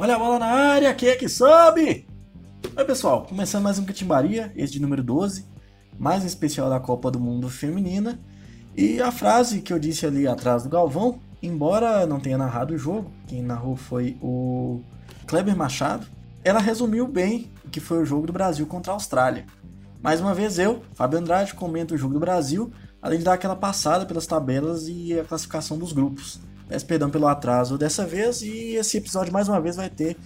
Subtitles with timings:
[0.00, 2.06] Olha a bola na área, quem é que sobe?
[2.74, 5.44] Oi pessoal, começando mais um Catimbaria, esse de número 12,
[5.98, 8.18] mais um especial da Copa do Mundo Feminina.
[8.74, 12.78] E a frase que eu disse ali atrás do Galvão, embora não tenha narrado o
[12.78, 14.80] jogo, quem narrou foi o
[15.26, 16.06] Kleber Machado,
[16.42, 19.44] ela resumiu bem o que foi o jogo do Brasil contra a Austrália.
[20.02, 23.54] Mais uma vez eu, Fábio Andrade, comento o jogo do Brasil, além de dar aquela
[23.54, 26.40] passada pelas tabelas e a classificação dos grupos.
[26.70, 30.16] Peço perdão pelo atraso dessa vez e esse episódio mais uma vez vai ter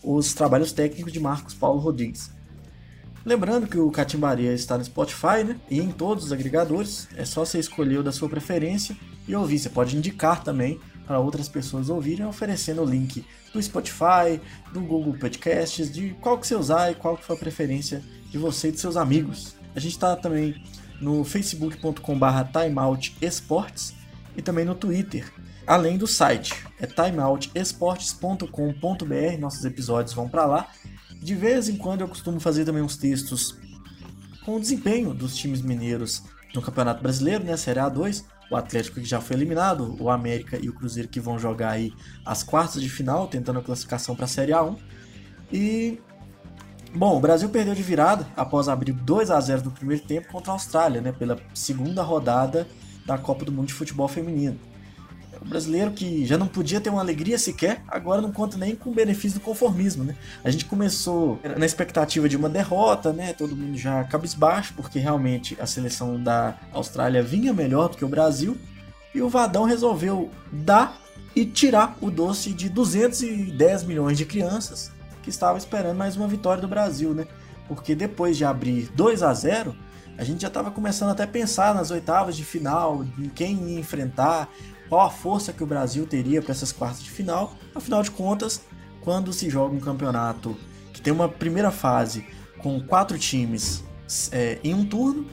[0.00, 2.30] os trabalhos técnicos de Marcos Paulo Rodrigues.
[3.26, 7.44] Lembrando que o Catimbaria está no Spotify né, e em todos os agregadores, é só
[7.44, 9.58] você escolher o da sua preferência e ouvir.
[9.58, 14.40] Você pode indicar também para outras pessoas ouvirem, oferecendo o link do Spotify,
[14.72, 18.38] do Google Podcasts, de qual que você usar e qual que foi a preferência de
[18.38, 19.56] você e de seus amigos.
[19.74, 20.62] A gente está também
[21.00, 23.94] no facebook.com.br timeoutesports
[24.36, 25.28] e também no Twitter,
[25.68, 26.54] além do site.
[26.80, 30.68] É timeoutesportes.com.br, nossos episódios vão para lá.
[31.20, 33.58] De vez em quando eu costumo fazer também uns textos
[34.44, 36.22] com o desempenho dos times mineiros
[36.54, 38.24] no Campeonato Brasileiro, né, Série A2.
[38.50, 41.92] O Atlético que já foi eliminado, o América e o Cruzeiro que vão jogar aí
[42.24, 44.78] as quartas de final, tentando a classificação para a Série A1.
[45.52, 46.00] E
[46.94, 50.52] Bom, o Brasil perdeu de virada após abrir 2 a 0 no primeiro tempo contra
[50.52, 52.66] a Austrália, né, pela segunda rodada
[53.04, 54.58] da Copa do Mundo de Futebol Feminino.
[55.40, 58.90] O brasileiro que já não podia ter uma alegria sequer, agora não conta nem com
[58.90, 60.16] o benefício do conformismo, né?
[60.42, 63.32] A gente começou na expectativa de uma derrota, né?
[63.32, 68.08] Todo mundo já cabisbaixo, porque realmente a seleção da Austrália vinha melhor do que o
[68.08, 68.56] Brasil.
[69.14, 71.00] E o Vadão resolveu dar
[71.34, 74.90] e tirar o doce de 210 milhões de crianças
[75.22, 77.26] que estavam esperando mais uma vitória do Brasil, né?
[77.66, 79.74] Porque depois de abrir 2 a 0
[80.18, 83.78] a gente já estava começando até a pensar nas oitavas de final, em quem ia
[83.78, 84.48] enfrentar,
[84.88, 87.54] qual a força que o Brasil teria para essas quartas de final.
[87.74, 88.62] Afinal de contas,
[89.00, 90.56] quando se joga um campeonato
[90.92, 92.26] que tem uma primeira fase
[92.58, 93.84] com quatro times
[94.32, 95.26] é, em um turno,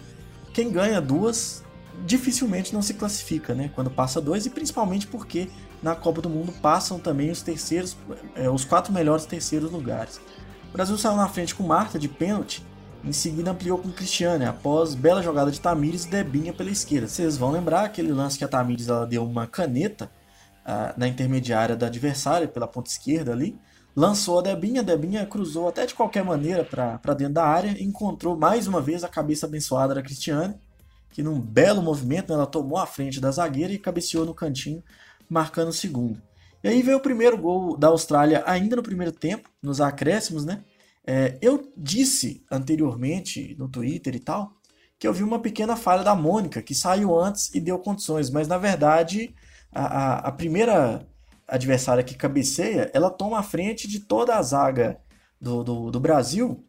[0.53, 1.63] quem ganha duas
[2.05, 3.71] dificilmente não se classifica, né?
[3.73, 5.49] Quando passa dois, e principalmente porque
[5.81, 7.95] na Copa do Mundo passam também os terceiros,
[8.35, 10.19] é, os quatro melhores terceiros lugares.
[10.69, 12.63] O Brasil saiu na frente com Marta de pênalti
[13.05, 17.07] em seguida ampliou com Cristiane, após bela jogada de Tamires e Debinha pela esquerda.
[17.07, 20.09] Vocês vão lembrar aquele lance que a Tamires ela deu uma caneta
[20.65, 23.55] uh, na intermediária da adversária, pela ponta esquerda ali.
[23.95, 28.35] Lançou a Debinha, a Debinha cruzou até de qualquer maneira para dentro da área encontrou
[28.35, 30.55] mais uma vez a cabeça abençoada da Cristiane,
[31.11, 34.83] que num belo movimento ela tomou a frente da zagueira e cabeceou no cantinho,
[35.29, 36.19] marcando o segundo.
[36.63, 40.63] E aí veio o primeiro gol da Austrália ainda no primeiro tempo, nos acréscimos, né?
[41.07, 44.53] É, eu disse anteriormente no Twitter e tal
[44.97, 48.47] que eu vi uma pequena falha da Mônica que saiu antes e deu condições, mas
[48.47, 49.35] na verdade
[49.71, 51.05] a, a, a primeira
[51.47, 54.99] adversária que cabeceia ela toma a frente de toda a zaga
[55.39, 56.65] do, do, do Brasil,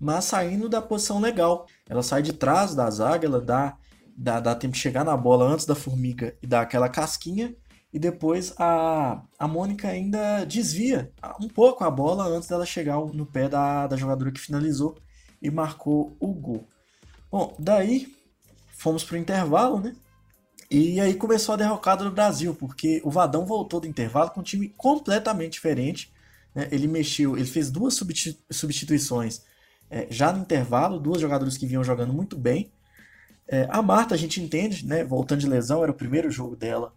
[0.00, 1.66] mas saindo da posição legal.
[1.88, 3.76] Ela sai de trás da zaga, ela dá,
[4.16, 7.54] dá, dá tempo de chegar na bola antes da formiga e dá aquela casquinha
[7.94, 13.24] e depois a, a Mônica ainda desvia um pouco a bola antes dela chegar no
[13.24, 14.98] pé da, da jogadora que finalizou
[15.40, 16.66] e marcou o gol.
[17.30, 18.12] Bom, daí
[18.76, 19.94] fomos para o intervalo, né?
[20.68, 24.44] E aí começou a derrocada do Brasil, porque o Vadão voltou do intervalo com um
[24.44, 26.12] time completamente diferente.
[26.52, 26.66] Né?
[26.72, 27.94] Ele mexeu, ele fez duas
[28.50, 29.42] substituições
[29.88, 32.72] é, já no intervalo, duas jogadoras que vinham jogando muito bem.
[33.46, 35.04] É, a Marta, a gente entende, né?
[35.04, 36.92] Voltando de lesão, era o primeiro jogo dela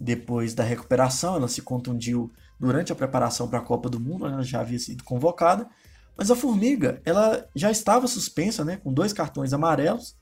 [0.00, 4.42] depois da recuperação, ela se contundiu durante a preparação para a Copa do Mundo, ela
[4.42, 5.68] já havia sido convocada,
[6.16, 10.16] mas a Formiga, ela já estava suspensa, né, com dois cartões amarelos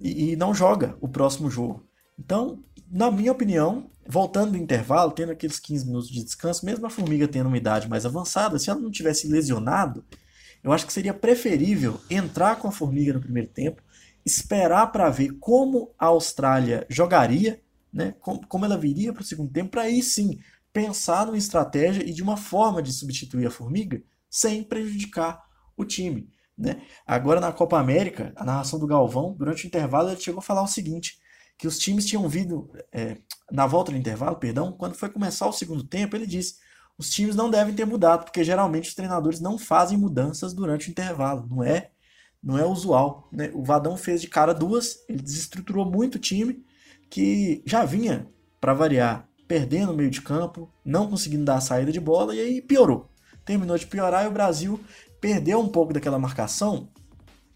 [0.00, 1.86] e, e não joga o próximo jogo.
[2.18, 6.90] Então, na minha opinião, voltando do intervalo, tendo aqueles 15 minutos de descanso, mesmo a
[6.90, 10.04] Formiga tendo uma idade mais avançada, se ela não tivesse lesionado,
[10.62, 13.82] eu acho que seria preferível entrar com a Formiga no primeiro tempo,
[14.26, 17.60] esperar para ver como a Austrália jogaria
[17.98, 18.14] né?
[18.20, 20.38] Como, como ela viria para o segundo tempo, para aí sim
[20.72, 24.00] pensar numa estratégia e de uma forma de substituir a formiga
[24.30, 25.42] sem prejudicar
[25.76, 26.30] o time.
[26.56, 26.80] Né?
[27.04, 30.62] Agora na Copa América, a narração do Galvão, durante o intervalo, ele chegou a falar
[30.62, 31.18] o seguinte:
[31.58, 33.18] que os times tinham vindo, é,
[33.50, 36.54] na volta do intervalo, perdão, quando foi começar o segundo tempo, ele disse:
[36.96, 40.90] os times não devem ter mudado, porque geralmente os treinadores não fazem mudanças durante o
[40.92, 41.90] intervalo, não é,
[42.40, 43.28] não é usual.
[43.32, 43.50] Né?
[43.54, 46.64] O Vadão fez de cara duas, ele desestruturou muito o time
[47.10, 48.28] que já vinha,
[48.60, 52.40] para variar, perdendo o meio de campo, não conseguindo dar a saída de bola e
[52.40, 53.08] aí piorou.
[53.44, 54.78] Terminou de piorar e o Brasil
[55.20, 56.88] perdeu um pouco daquela marcação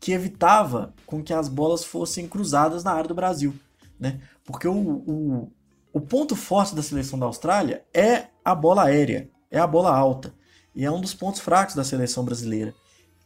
[0.01, 3.55] que evitava com que as bolas fossem cruzadas na área do Brasil.
[4.01, 4.21] Né?
[4.45, 5.53] Porque o, o,
[5.93, 9.31] o ponto forte da seleção da Austrália é a bola aérea.
[9.51, 10.35] é a bola alta.
[10.75, 12.75] E é um dos pontos fracos da seleção brasileira.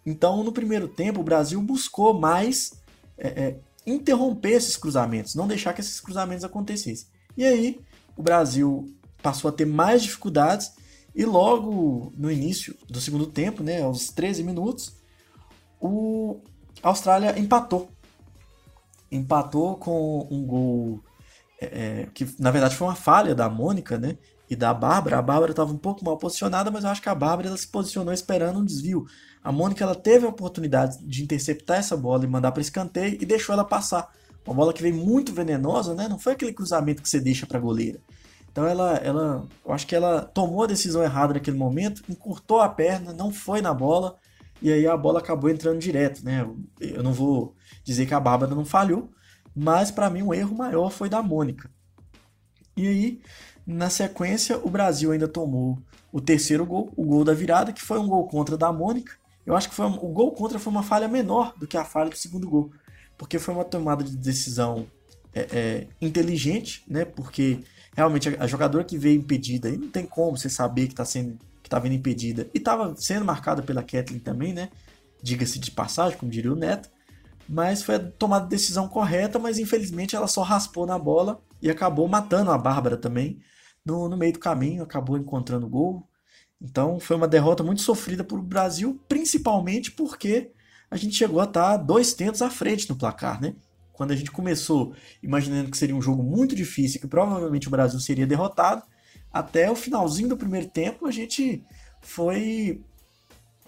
[0.05, 2.73] Então, no primeiro tempo, o Brasil buscou mais
[3.17, 7.07] é, é, interromper esses cruzamentos, não deixar que esses cruzamentos acontecessem.
[7.37, 7.81] E aí,
[8.17, 8.93] o Brasil
[9.23, 10.73] passou a ter mais dificuldades
[11.15, 14.97] e logo no início do segundo tempo, né, aos 13 minutos,
[15.81, 16.41] o
[16.83, 17.91] a Austrália empatou.
[19.11, 21.01] Empatou com um gol
[21.61, 24.19] é, é, que na verdade foi uma falha da Mônica, né?
[24.49, 25.19] E da Bárbara.
[25.19, 27.67] A Bárbara estava um pouco mal posicionada, mas eu acho que a Bárbara ela se
[27.67, 29.07] posicionou esperando um desvio.
[29.43, 33.27] A Mônica ela teve a oportunidade de interceptar essa bola e mandar para escanteio e
[33.27, 34.13] deixou ela passar.
[34.47, 36.09] Uma bola que veio muito venenosa, né?
[36.09, 38.01] Não foi aquele cruzamento que você deixa para goleira.
[38.51, 42.69] Então ela, ela, eu acho que ela tomou a decisão errada naquele momento, encurtou a
[42.69, 44.17] perna, não foi na bola
[44.63, 46.49] e aí a bola acabou entrando direto, né?
[46.81, 47.55] Eu não vou
[47.85, 49.11] dizer que a Bárbara não falhou,
[49.55, 51.71] mas para mim o erro maior foi da Mônica.
[52.77, 53.21] E aí,
[53.67, 55.79] na sequência, o Brasil ainda tomou
[56.13, 59.15] o terceiro gol, o gol da virada, que foi um gol contra da Mônica.
[59.45, 62.09] Eu acho que foi, o gol contra foi uma falha menor do que a falha
[62.09, 62.71] do segundo gol,
[63.19, 64.87] porque foi uma tomada de decisão
[65.35, 67.05] é, é, inteligente, né?
[67.05, 67.59] Porque
[67.95, 71.05] realmente a, a jogadora que veio impedida, e não tem como você saber que está
[71.05, 74.69] sendo que estava vindo impedida e estava sendo marcada pela Kathleen também, né?
[75.21, 76.89] Diga-se de passagem, como diria o Neto.
[77.49, 82.07] Mas foi a tomada decisão correta, mas infelizmente ela só raspou na bola e acabou
[82.07, 83.41] matando a Bárbara também
[83.87, 86.07] no, no meio do caminho, acabou encontrando gol.
[86.61, 90.51] Então foi uma derrota muito sofrida para o Brasil, principalmente porque
[90.91, 93.55] a gente chegou a estar tá dois tentos à frente no placar, né?
[93.97, 97.99] quando a gente começou imaginando que seria um jogo muito difícil, que provavelmente o Brasil
[97.99, 98.83] seria derrotado,
[99.33, 101.65] até o finalzinho do primeiro tempo a gente
[102.03, 102.83] foi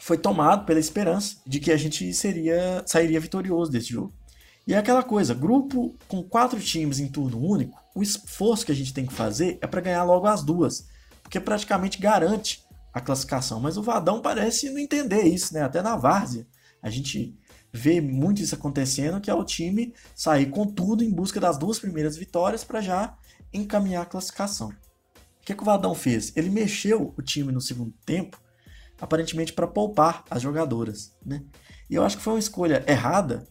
[0.00, 4.12] foi tomado pela esperança de que a gente seria sairia vitorioso desse jogo.
[4.67, 8.74] E é aquela coisa, grupo com quatro times em turno único, o esforço que a
[8.74, 10.86] gente tem que fazer é para ganhar logo as duas,
[11.20, 12.64] porque praticamente garante
[12.94, 13.58] a classificação.
[13.58, 15.62] Mas o Vadão parece não entender isso, né?
[15.62, 16.46] Até na várzea
[16.80, 17.36] a gente
[17.72, 21.80] vê muito isso acontecendo, que é o time sair com tudo em busca das duas
[21.80, 23.16] primeiras vitórias para já
[23.52, 24.68] encaminhar a classificação.
[24.68, 26.32] O que, que o Vadão fez?
[26.36, 28.40] Ele mexeu o time no segundo tempo,
[29.00, 31.12] aparentemente para poupar as jogadoras.
[31.26, 31.42] Né?
[31.90, 33.44] E eu acho que foi uma escolha errada,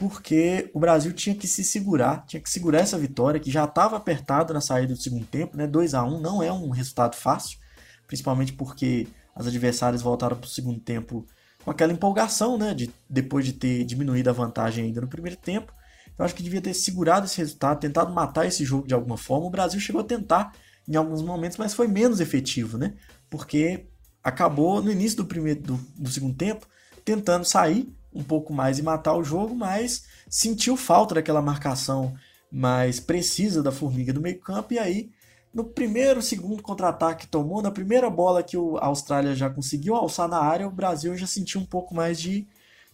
[0.00, 3.98] porque o Brasil tinha que se segurar, tinha que segurar essa vitória, que já estava
[3.98, 5.66] apertada na saída do segundo tempo, né?
[5.66, 7.58] 2 a 1 não é um resultado fácil,
[8.06, 9.06] principalmente porque
[9.36, 11.26] as adversárias voltaram para o segundo tempo
[11.62, 12.72] com aquela empolgação, né?
[12.72, 15.70] De, depois de ter diminuído a vantagem ainda no primeiro tempo.
[16.18, 19.48] Eu acho que devia ter segurado esse resultado, tentado matar esse jogo de alguma forma.
[19.48, 20.54] O Brasil chegou a tentar
[20.88, 22.94] em alguns momentos, mas foi menos efetivo, né?
[23.28, 23.84] Porque
[24.24, 26.66] acabou no início do primeiro do, do segundo tempo
[27.04, 32.14] tentando sair um pouco mais e matar o jogo, mas sentiu falta daquela marcação
[32.50, 35.10] mais precisa da formiga do meio-campo e aí
[35.52, 40.28] no primeiro, segundo contra-ataque que tomou, na primeira bola que a Austrália já conseguiu alçar
[40.28, 42.46] na área, o Brasil já sentiu um pouco mais de,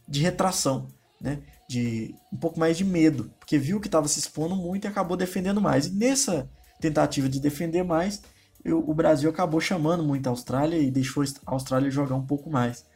[0.09, 0.89] de retração,
[1.21, 1.39] né?
[1.69, 5.17] de um pouco mais de medo, porque viu que estava se expondo muito e acabou
[5.17, 5.87] defendendo mais.
[5.87, 6.49] E nessa
[6.81, 8.23] tentativa de defender mais,
[8.65, 12.49] eu, o Brasil acabou chamando muito a Austrália e deixou a Austrália jogar um pouco
[12.49, 12.87] mais.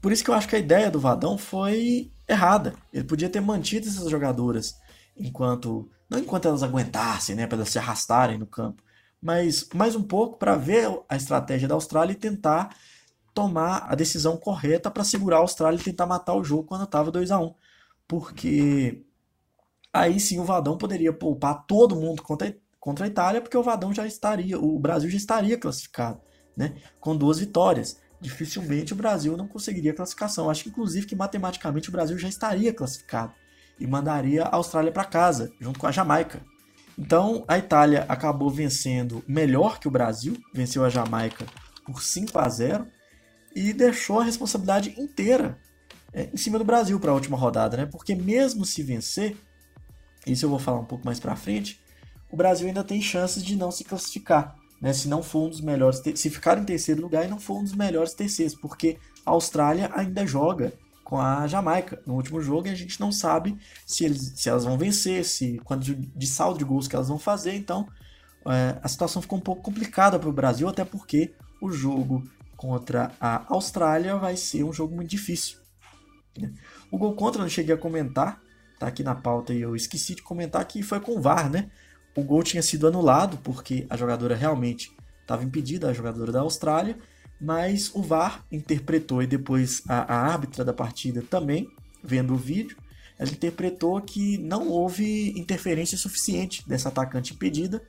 [0.00, 2.74] Por isso que eu acho que a ideia do Vadão foi errada.
[2.92, 4.76] Ele podia ter mantido essas jogadoras
[5.16, 8.82] enquanto não enquanto elas aguentassem, né, para elas se arrastarem no campo,
[9.22, 12.74] mas mais um pouco para ver a estratégia da Austrália e tentar
[13.32, 17.12] tomar a decisão correta para segurar a Austrália e tentar matar o jogo quando estava
[17.12, 17.54] 2 a 1
[18.08, 19.04] Porque
[19.92, 23.92] aí sim o Vadão poderia poupar todo mundo contra, contra a Itália, porque o Vadão
[23.94, 26.20] já estaria, o Brasil já estaria classificado,
[26.56, 26.74] né?
[27.00, 28.00] Com duas vitórias.
[28.20, 30.50] Dificilmente o Brasil não conseguiria classificação.
[30.50, 33.32] Acho que inclusive que matematicamente o Brasil já estaria classificado
[33.78, 36.42] e mandaria a Austrália para casa, junto com a Jamaica.
[36.98, 41.46] Então a Itália acabou vencendo melhor que o Brasil, venceu a Jamaica
[41.86, 42.86] por 5 a 0
[43.56, 45.58] e deixou a responsabilidade inteira
[46.12, 47.86] é, em cima do Brasil para a última rodada, né?
[47.86, 49.36] Porque mesmo se vencer,
[50.26, 51.80] isso eu vou falar um pouco mais para frente,
[52.30, 54.92] o Brasil ainda tem chances de não se classificar, né?
[54.92, 57.64] Se não for um dos melhores, se ficar em terceiro lugar e não for um
[57.64, 60.72] dos melhores terceiros, porque a Austrália ainda joga
[61.04, 64.64] com a Jamaica no último jogo e a gente não sabe se, eles, se elas
[64.64, 67.54] vão vencer, se quanto de, de saldo de gols que elas vão fazer.
[67.54, 67.88] Então
[68.46, 72.22] é, a situação ficou um pouco complicada para o Brasil, até porque o jogo
[72.56, 75.58] contra a Austrália vai ser um jogo muito difícil.
[76.38, 76.52] Né?
[76.90, 78.40] O gol contra eu não cheguei a comentar,
[78.78, 81.70] tá aqui na pauta e eu esqueci de comentar que foi com o VAR, né?
[82.14, 86.96] O gol tinha sido anulado porque a jogadora realmente estava impedida, a jogadora da Austrália,
[87.40, 91.68] mas o VAR interpretou e depois a, a árbitra da partida também,
[92.02, 92.76] vendo o vídeo,
[93.18, 97.82] ela interpretou que não houve interferência suficiente dessa atacante impedida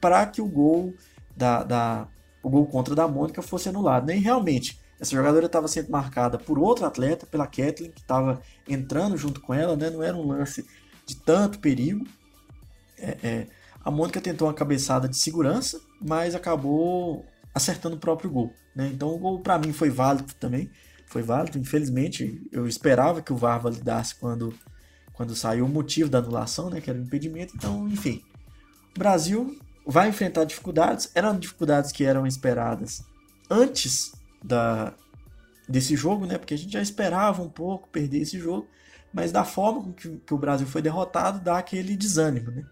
[0.00, 0.94] para que o gol
[1.36, 2.08] da, da,
[2.42, 4.06] o gol contra da Mônica fosse anulado.
[4.06, 4.16] Né?
[4.16, 9.16] E realmente, essa jogadora estava sendo marcada por outro atleta, pela Kathleen, que estava entrando
[9.16, 9.90] junto com ela, né?
[9.90, 10.66] não era um lance
[11.06, 12.06] de tanto perigo.
[12.98, 13.46] É, é,
[13.82, 18.52] a Mônica tentou uma cabeçada de segurança, mas acabou acertando o próprio gol.
[18.74, 18.90] Né?
[18.92, 20.70] Então o gol para mim foi válido também.
[21.06, 22.40] Foi válido, infelizmente.
[22.52, 24.54] Eu esperava que o VAR validasse quando,
[25.12, 26.80] quando saiu o motivo da anulação, né?
[26.80, 27.54] que era o impedimento.
[27.56, 28.22] Então, enfim.
[28.94, 31.10] O Brasil vai enfrentar dificuldades.
[31.14, 33.02] Eram dificuldades que eram esperadas
[33.48, 34.12] antes
[34.44, 34.94] da,
[35.68, 36.38] desse jogo, né?
[36.38, 38.68] Porque a gente já esperava um pouco perder esse jogo.
[39.12, 42.64] Mas da forma que, que o Brasil foi derrotado, dá aquele desânimo, né?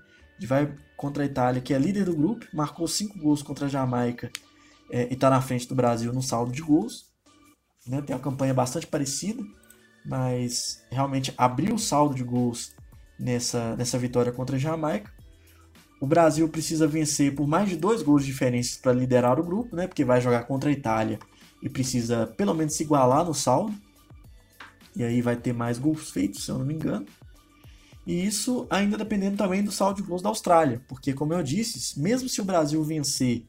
[0.46, 4.30] Vai contra a Itália, que é líder do grupo, marcou cinco gols contra a Jamaica
[4.90, 7.06] é, e está na frente do Brasil no saldo de gols.
[7.86, 8.02] Né?
[8.02, 9.42] Tem uma campanha bastante parecida,
[10.04, 12.74] mas realmente abriu o saldo de gols
[13.18, 15.12] nessa, nessa vitória contra a Jamaica.
[16.00, 19.74] O Brasil precisa vencer por mais de dois gols de diferença para liderar o grupo,
[19.74, 19.86] né?
[19.86, 21.18] porque vai jogar contra a Itália
[21.62, 23.74] e precisa pelo menos se igualar no saldo.
[24.94, 27.06] E aí vai ter mais gols feitos, se eu não me engano.
[28.08, 32.00] E isso ainda dependendo também do saldo de gols da Austrália, porque como eu disse,
[32.00, 33.44] mesmo se o Brasil vencer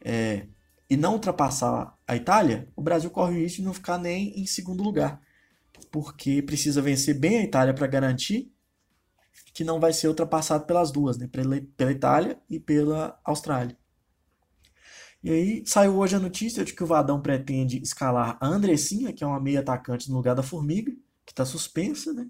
[0.00, 0.46] é,
[0.88, 4.46] e não ultrapassar a Itália, o Brasil corre o risco de não ficar nem em
[4.46, 5.20] segundo lugar,
[5.90, 8.48] porque precisa vencer bem a Itália para garantir
[9.52, 11.26] que não vai ser ultrapassado pelas duas, né?
[11.26, 13.76] pela, pela Itália e pela Austrália.
[15.20, 19.24] E aí saiu hoje a notícia de que o Vadão pretende escalar a Andressinha, que
[19.24, 20.92] é uma meia atacante no lugar da Formiga,
[21.24, 22.28] que está suspensa, né?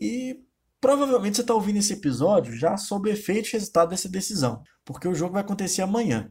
[0.00, 0.45] E
[0.80, 5.14] provavelmente você está ouvindo esse episódio já sob efeito e resultado dessa decisão, porque o
[5.14, 6.30] jogo vai acontecer amanhã.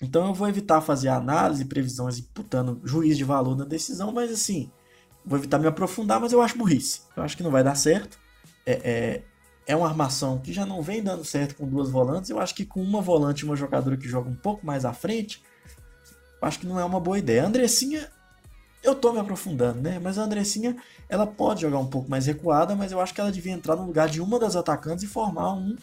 [0.00, 4.70] Então eu vou evitar fazer análise, previsões imputando juiz de valor na decisão, mas assim,
[5.24, 7.02] vou evitar me aprofundar, mas eu acho burrice.
[7.16, 8.18] Eu acho que não vai dar certo.
[8.66, 9.22] É, é,
[9.66, 12.30] é uma armação que já não vem dando certo com duas volantes.
[12.30, 14.92] Eu acho que com uma volante e uma jogadora que joga um pouco mais à
[14.92, 15.42] frente,
[16.40, 17.46] acho que não é uma boa ideia.
[17.46, 18.10] Andressinha,
[18.82, 19.98] eu tô me aprofundando, né?
[19.98, 20.76] Mas a Andressinha,
[21.08, 23.86] ela pode jogar um pouco mais recuada, mas eu acho que ela devia entrar no
[23.86, 25.76] lugar de uma das atacantes e formar um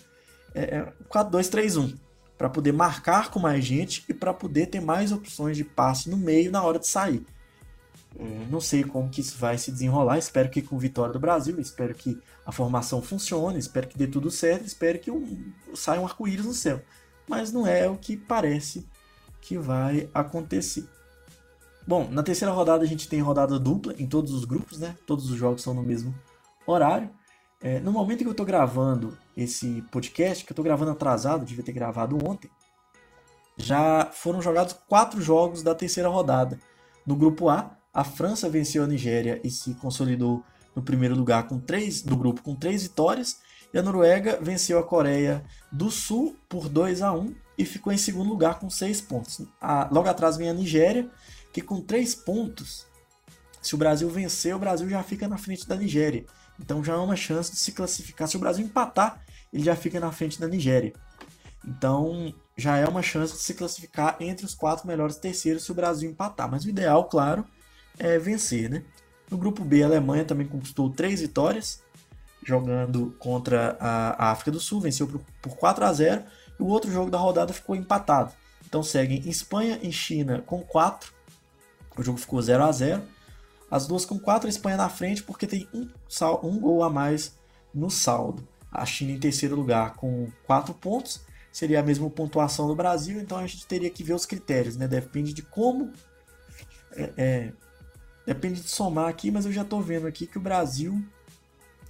[0.53, 1.93] é, 4-2-3-1.
[1.93, 6.09] É, para poder marcar com mais gente e para poder ter mais opções de passe
[6.09, 7.25] no meio na hora de sair.
[8.17, 11.59] É, não sei como que isso vai se desenrolar, espero que com vitória do Brasil,
[11.59, 16.05] espero que a formação funcione, espero que dê tudo certo, espero que um, saia um
[16.05, 16.81] arco-íris no céu.
[17.27, 18.87] Mas não é o que parece
[19.41, 20.87] que vai acontecer.
[21.89, 24.95] Bom, na terceira rodada a gente tem rodada dupla em todos os grupos, né?
[25.07, 26.13] Todos os jogos são no mesmo
[26.67, 27.09] horário.
[27.59, 31.63] É, no momento que eu estou gravando esse podcast, que eu estou gravando atrasado, devia
[31.63, 32.47] ter gravado ontem,
[33.57, 36.59] já foram jogados quatro jogos da terceira rodada.
[37.07, 40.43] No grupo A, a França venceu a Nigéria e se consolidou
[40.75, 43.39] no primeiro lugar com três, do grupo com três vitórias.
[43.73, 47.97] E a Noruega venceu a Coreia do Sul por 2 a 1 e ficou em
[47.97, 49.41] segundo lugar com seis pontos.
[49.59, 51.09] A, logo atrás vem a Nigéria,
[51.51, 52.85] que com três pontos,
[53.61, 56.25] se o Brasil vencer, o Brasil já fica na frente da Nigéria.
[56.59, 58.27] Então já há uma chance de se classificar.
[58.27, 60.93] Se o Brasil empatar, ele já fica na frente da Nigéria.
[61.65, 65.75] Então já é uma chance de se classificar entre os quatro melhores terceiros se o
[65.75, 66.49] Brasil empatar.
[66.49, 67.45] Mas o ideal, claro,
[67.97, 68.83] é vencer, né?
[69.29, 71.83] No grupo B, a Alemanha também conquistou três vitórias,
[72.43, 75.07] jogando contra a África do Sul, venceu
[75.41, 76.23] por 4 a 0
[76.59, 78.33] e o outro jogo da rodada ficou empatado.
[78.65, 81.13] Então seguem Espanha e China com 4,
[81.97, 83.03] o jogo ficou 0 a 0
[83.69, 85.87] as duas com quatro, a Espanha na frente, porque tem um,
[86.43, 87.35] um gol a mais
[87.73, 88.47] no saldo.
[88.71, 93.37] A China em terceiro lugar com quatro pontos, seria a mesma pontuação do Brasil, então
[93.37, 94.87] a gente teria que ver os critérios, né?
[94.87, 95.91] Depende de como.
[96.93, 97.53] É, é,
[98.25, 101.03] depende de somar aqui, mas eu já estou vendo aqui que o Brasil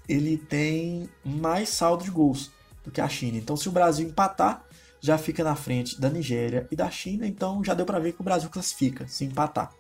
[0.07, 2.51] ele tem mais saldo de gols
[2.83, 3.37] do que a China.
[3.37, 4.65] Então, se o Brasil empatar,
[4.99, 8.21] já fica na frente da Nigéria e da China, então já deu para ver que
[8.21, 9.78] o Brasil classifica se empatar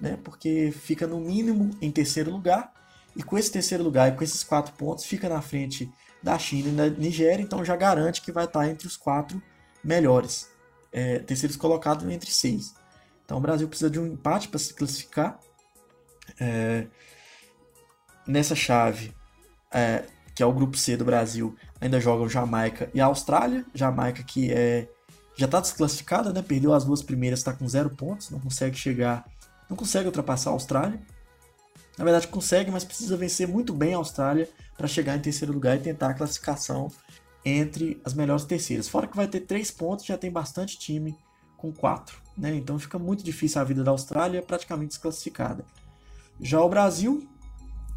[0.00, 0.18] né?
[0.24, 2.72] Porque fica no mínimo em terceiro lugar
[3.14, 5.90] e com esse terceiro lugar e com esses quatro pontos fica na frente
[6.22, 9.42] da China e da Nigéria, então já garante que vai estar entre os quatro
[9.82, 10.48] melhores,
[10.92, 12.74] é, terceiros colocados entre seis.
[13.24, 15.38] Então o Brasil precisa de um empate para se classificar.
[16.38, 16.86] É,
[18.26, 19.12] nessa chave,
[19.72, 20.04] é,
[20.34, 23.64] que é o grupo C do Brasil, ainda jogam Jamaica e Austrália.
[23.74, 24.88] Jamaica que é
[25.36, 26.42] já está desclassificada, né?
[26.42, 29.24] Perdeu as duas primeiras, está com zero pontos, não consegue chegar
[29.70, 31.00] não consegue ultrapassar a Austrália.
[31.96, 35.76] Na verdade, consegue, mas precisa vencer muito bem a Austrália para chegar em terceiro lugar
[35.76, 36.88] e tentar a classificação
[37.44, 38.88] entre as melhores terceiras.
[38.88, 41.16] Fora que vai ter três pontos, já tem bastante time
[41.56, 42.20] com quatro.
[42.36, 42.54] Né?
[42.56, 45.64] Então fica muito difícil a vida da Austrália, praticamente desclassificada.
[46.40, 47.28] Já o Brasil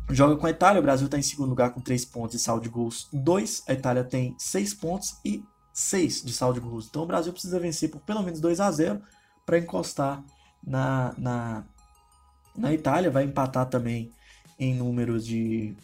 [0.10, 0.80] joga com a Itália.
[0.80, 3.64] O Brasil está em segundo lugar com três pontos e saldo de gols 2.
[3.68, 6.88] A Itália tem seis pontos e 6 de saldo de gols.
[6.88, 9.02] Então o Brasil precisa vencer por pelo menos 2 a 0
[9.46, 10.24] para encostar
[10.66, 11.66] na, na,
[12.56, 14.12] na Itália, vai empatar também
[14.60, 15.76] em números de,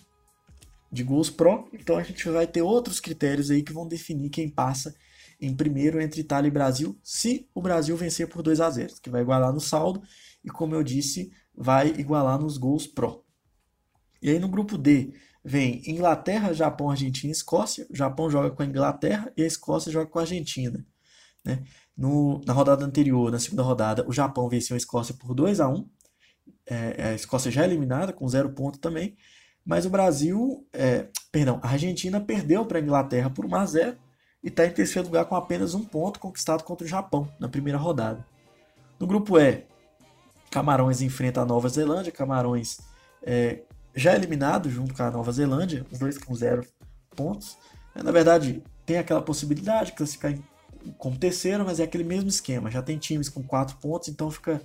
[0.91, 1.67] de gols pró.
[1.73, 4.95] Então a gente vai ter outros critérios aí que vão definir quem passa
[5.39, 9.09] em primeiro entre Itália e Brasil, se o Brasil vencer por 2 a 0, que
[9.09, 10.01] vai igualar no saldo
[10.43, 13.23] e como eu disse, vai igualar nos gols pró.
[14.21, 17.87] E aí no grupo D vem Inglaterra, Japão, Argentina e Escócia.
[17.89, 20.85] O Japão joga com a Inglaterra e a Escócia joga com a Argentina.
[21.45, 21.63] Né?
[21.99, 25.67] No, na rodada anterior, na segunda rodada, o Japão venceu a Escócia por 2 a
[25.67, 25.85] 1
[26.65, 29.17] é, A Escócia já é eliminada, com zero ponto também.
[29.65, 33.97] Mas o Brasil, é, perdão, a Argentina perdeu para a Inglaterra por 1 a 0
[34.41, 37.77] e está em terceiro lugar com apenas um ponto conquistado contra o Japão na primeira
[37.77, 38.25] rodada.
[38.97, 39.65] No grupo E,
[40.49, 42.13] Camarões enfrenta a Nova Zelândia.
[42.13, 42.79] Camarões
[43.21, 43.63] é,
[43.93, 46.65] já eliminado junto com a Nova Zelândia, os dois com zero
[47.13, 47.57] pontos.
[47.93, 50.33] É, na verdade, tem aquela possibilidade de classificar
[50.97, 52.71] como terceiro, mas é aquele mesmo esquema.
[52.71, 54.61] Já tem times com quatro pontos, então fica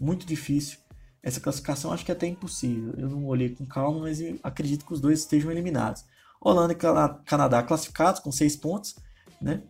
[0.00, 0.78] muito difícil.
[1.22, 2.94] Essa classificação acho que é até impossível.
[2.98, 6.04] Eu não olhei com calma, mas acredito que os dois estejam eliminados.
[6.40, 8.96] Holanda e Canadá classificados com seis pontos,
[9.40, 9.62] né?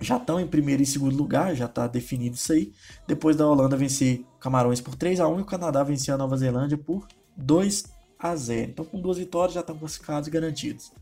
[0.00, 2.72] Já estão em primeiro e segundo lugar, já está definido isso aí.
[3.06, 6.36] Depois da Holanda vencer Camarões por 3 a 1 e o Canadá vencer a Nova
[6.36, 7.84] Zelândia por 2
[8.18, 8.70] a 0.
[8.72, 10.92] Então, com duas vitórias já estão classificados e garantidos.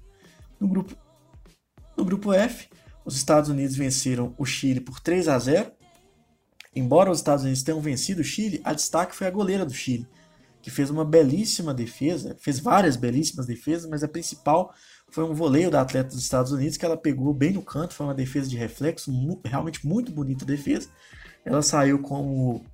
[0.60, 0.94] No grupo,
[1.96, 2.68] no grupo F,
[3.04, 5.72] os Estados Unidos venceram o Chile por 3 a 0.
[6.74, 10.06] Embora os Estados Unidos tenham vencido o Chile, a destaque foi a goleira do Chile,
[10.62, 14.72] que fez uma belíssima defesa, fez várias belíssimas defesas, mas a principal
[15.10, 18.06] foi um voleio da atleta dos Estados Unidos que ela pegou bem no canto, foi
[18.06, 19.12] uma defesa de reflexo,
[19.44, 20.88] realmente muito bonita defesa.
[21.44, 22.64] Ela saiu como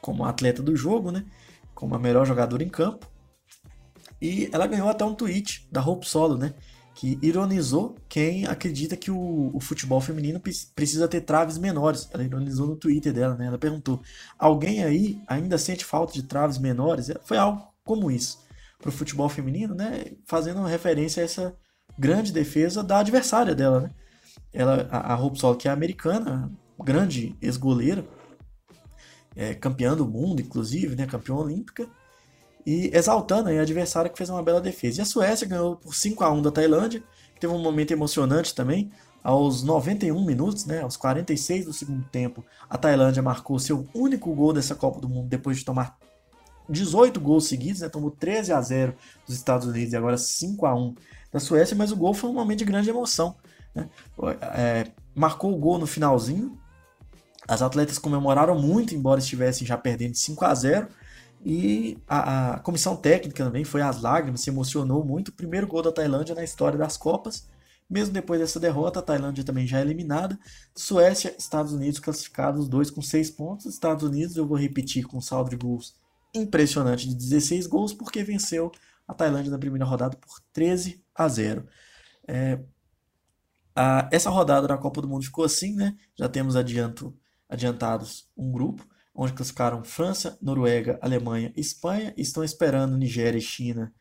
[0.00, 1.24] como atleta do jogo, né?
[1.74, 3.06] Como a melhor jogadora em campo.
[4.20, 6.52] E ela ganhou até um tweet da Hope Solo, né?
[6.94, 10.40] Que ironizou quem acredita que o, o futebol feminino
[10.74, 12.08] precisa ter traves menores.
[12.12, 13.46] Ela ironizou no Twitter dela, né?
[13.46, 14.02] Ela perguntou:
[14.38, 17.10] alguém aí ainda sente falta de traves menores?
[17.24, 18.42] Foi algo como isso
[18.78, 20.04] para o futebol feminino, né?
[20.26, 21.56] Fazendo referência a essa
[21.98, 23.90] grande defesa da adversária dela, né?
[24.52, 28.04] Ela, a, a que é americana, grande ex-goleira,
[29.34, 31.06] é, campeã do mundo, inclusive, né?
[31.06, 31.88] Campeã olímpica
[32.64, 35.00] e exaltando a adversária que fez uma bela defesa.
[35.00, 37.02] E a Suécia ganhou por 5 a 1 da Tailândia,
[37.34, 38.90] que teve um momento emocionante também.
[39.22, 44.52] Aos 91 minutos, né, aos 46 do segundo tempo, a Tailândia marcou seu único gol
[44.52, 45.96] dessa Copa do Mundo depois de tomar
[46.68, 48.94] 18 gols seguidos, né, tomou 13 a 0
[49.26, 50.94] dos Estados Unidos e agora 5 a 1
[51.32, 53.36] da Suécia, mas o gol foi um momento de grande emoção.
[53.74, 53.88] Né?
[54.54, 56.58] É, marcou o gol no finalzinho,
[57.46, 60.88] as atletas comemoraram muito, embora estivessem já perdendo de 5 a 0
[61.44, 65.32] e a, a, comissão técnica também foi às lágrimas, se emocionou muito.
[65.32, 67.48] Primeiro gol da Tailândia na história das Copas.
[67.90, 70.38] Mesmo depois dessa derrota, a Tailândia também já é eliminada.
[70.74, 73.66] Suécia, Estados Unidos classificados, os dois com 6 pontos.
[73.66, 75.94] Estados Unidos, eu vou repetir, com saldo de gols
[76.34, 78.72] impressionante de 16 gols, porque venceu
[79.06, 81.66] a Tailândia na primeira rodada por 13 a 0.
[82.26, 82.60] É,
[83.74, 85.96] a, essa rodada da Copa do Mundo ficou assim, né?
[86.14, 87.14] Já temos adianto,
[87.48, 93.92] adiantados um grupo onde classificaram França, Noruega, Alemanha, Espanha, estão esperando Nigéria e China.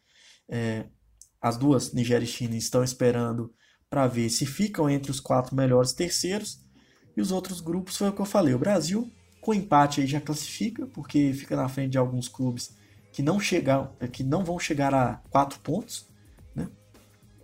[0.50, 0.86] É,
[1.41, 3.54] as duas, Nigéria e China, estão esperando
[3.89, 6.63] para ver se ficam entre os quatro melhores terceiros.
[7.15, 8.54] E os outros grupos foi o que eu falei.
[8.54, 12.74] O Brasil, com empate, aí já classifica, porque fica na frente de alguns clubes
[13.12, 16.08] que não, chegam, que não vão chegar a quatro pontos.
[16.56, 16.69] Né?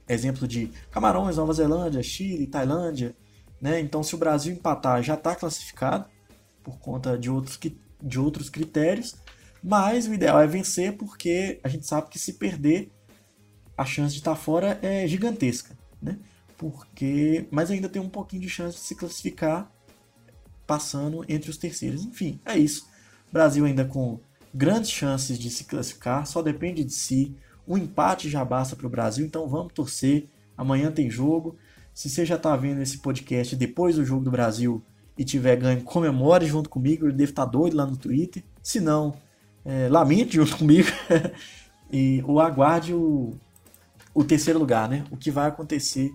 [0.07, 3.13] Exemplo de Camarões, Nova Zelândia, Chile, Tailândia.
[3.59, 3.81] Né?
[3.81, 6.07] Então, se o Brasil empatar, já está classificado
[6.67, 7.57] por conta de outros,
[8.03, 9.15] de outros critérios,
[9.63, 12.91] mas o ideal é vencer porque a gente sabe que se perder,
[13.77, 16.19] a chance de estar fora é gigantesca, né?
[16.57, 19.71] Porque, mas ainda tem um pouquinho de chance de se classificar
[20.65, 22.03] passando entre os terceiros.
[22.03, 22.85] Enfim, é isso.
[23.31, 24.19] Brasil ainda com
[24.53, 27.33] grandes chances de se classificar, só depende de si.
[27.65, 30.27] Um empate já basta para o Brasil, então vamos torcer.
[30.57, 31.55] Amanhã tem jogo.
[31.93, 34.83] Se você já está vendo esse podcast depois do jogo do Brasil,
[35.17, 37.05] e tiver ganho, comemore junto comigo.
[37.05, 38.43] Ele deve estar doido lá no Twitter.
[38.61, 39.15] Se não,
[39.65, 40.87] é, lamente junto comigo.
[41.91, 43.33] e o aguarde o,
[44.13, 45.05] o terceiro lugar, né?
[45.09, 46.11] O que vai acontecer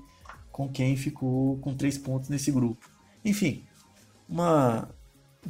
[0.51, 2.91] com quem ficou com três pontos nesse grupo.
[3.25, 3.65] Enfim,
[4.29, 4.89] uma,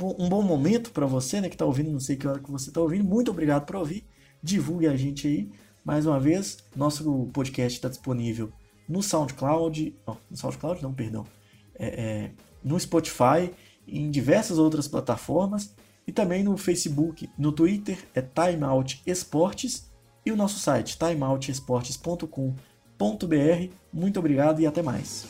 [0.00, 1.48] um bom momento para você, né?
[1.48, 3.04] Que está ouvindo, não sei que hora que você está ouvindo.
[3.04, 4.04] Muito obrigado por ouvir.
[4.42, 5.50] Divulgue a gente aí.
[5.84, 8.52] Mais uma vez, nosso podcast está disponível
[8.88, 9.96] no SoundCloud.
[10.30, 11.26] No SoundCloud, não, perdão.
[11.74, 12.30] É, é,
[12.64, 13.50] no Spotify,
[13.86, 15.74] em diversas outras plataformas
[16.06, 19.90] e também no Facebook, no Twitter é Timeout Esportes
[20.24, 23.74] e o nosso site timeoutesportes.com.br.
[23.92, 25.26] Muito obrigado e até mais.